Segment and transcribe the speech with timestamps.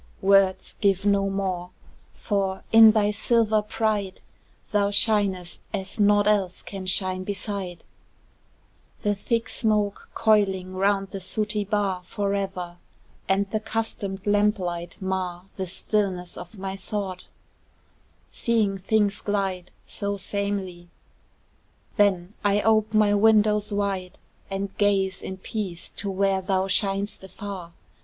[0.23, 1.69] Words give no more
[2.15, 4.19] for, in thy silver pride,
[4.71, 7.83] Thou shinest as naught else can shine beside:
[9.03, 12.77] The thick smoke, coiling round the sooty bar Forever,
[13.29, 17.25] and the customed lamp light mar The stillness of my thought
[18.31, 20.87] seeing things glide So samely:
[21.97, 24.17] then I ope my windows wide,
[24.49, 27.73] And gaze in peace to where thou shin'st afar.